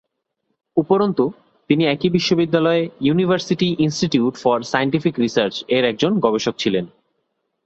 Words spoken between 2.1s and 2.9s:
বিশ্ববিদ্যালয়ে